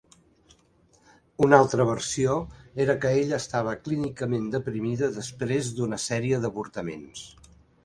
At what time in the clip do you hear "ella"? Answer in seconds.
3.19-3.39